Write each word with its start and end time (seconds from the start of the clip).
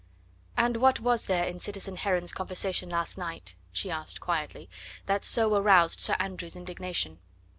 "And 0.57 0.77
what 0.77 0.99
was 0.99 1.27
there 1.27 1.43
in 1.45 1.59
citizen 1.59 1.95
Heron's 1.95 2.33
conversation 2.33 2.89
last 2.89 3.19
night," 3.19 3.53
she 3.71 3.91
asked 3.91 4.19
quietly, 4.19 4.67
"that 5.05 5.23
so 5.23 5.55
aroused 5.55 5.99
Sir 5.99 6.15
Andrew's 6.17 6.55
indignation?" 6.55 7.19